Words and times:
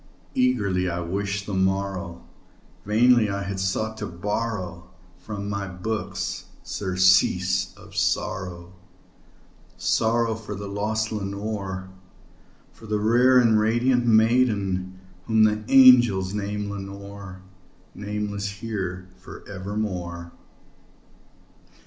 Eagerly 0.33 0.89
I 0.89 0.99
wished 1.01 1.45
the 1.45 1.53
morrow; 1.53 2.23
vainly 2.87 3.29
I 3.29 3.43
had 3.43 3.59
sought 3.59 3.97
to 3.97 4.07
borrow 4.07 4.89
From 5.19 5.47
my 5.47 5.67
books 5.67 6.45
surcease 6.63 7.71
of 7.77 7.95
sorrow 7.95 8.73
sorrow 9.77 10.33
for 10.33 10.55
the 10.55 10.67
lost 10.67 11.11
Lenore 11.11 11.91
For 12.71 12.87
the 12.87 12.99
rare 12.99 13.37
and 13.37 13.59
radiant 13.59 14.07
maiden 14.07 14.99
whom 15.27 15.43
the 15.43 15.63
angels 15.67 16.33
name 16.33 16.71
Lenore 16.71 17.43
Nameless 17.93 18.49
here 18.49 19.07
for 19.17 19.47
evermore. 19.47 20.31